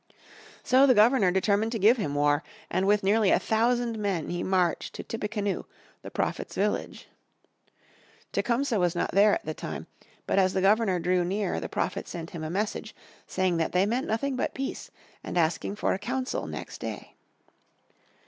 So 0.63 0.87
the 0.87 0.95
Governor 0.95 1.29
determined 1.29 1.71
to 1.73 1.77
give 1.77 1.97
him 1.97 2.15
war, 2.15 2.41
and 2.71 2.87
with 2.87 3.03
nearly 3.03 3.29
a 3.29 3.37
thousand 3.37 3.99
men 3.99 4.31
he 4.31 4.41
marched 4.41 4.95
to 4.95 5.03
Tippecanoe, 5.03 5.67
the 6.01 6.09
Prophet's 6.09 6.55
village. 6.55 7.07
Tecumseh 8.31 8.79
was 8.79 8.95
not 8.95 9.11
there 9.11 9.35
at 9.35 9.45
the 9.45 9.53
time, 9.53 9.85
but 10.25 10.39
as 10.39 10.53
the 10.55 10.61
Governor 10.61 10.97
drew 10.97 11.23
near 11.23 11.59
the 11.59 11.69
Prophet 11.69 12.07
sent 12.07 12.31
him 12.31 12.43
a 12.43 12.49
message 12.49 12.95
saying 13.27 13.57
that 13.57 13.73
they 13.73 13.85
meant 13.85 14.07
nothing 14.07 14.35
but 14.35 14.55
peace, 14.55 14.89
and 15.23 15.37
asking 15.37 15.75
for 15.75 15.93
a 15.93 15.99
council 15.99 16.47
next 16.47 16.79
day. 16.81 17.13